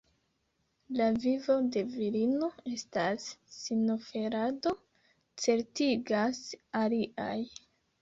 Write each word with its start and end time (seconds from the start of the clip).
La 1.01 1.09
vivo 1.25 1.57
de 1.75 1.83
virino 1.97 2.49
estas 2.73 3.29
sinoferado, 3.59 4.75
certigas 5.47 6.45
aliaj. 6.85 7.33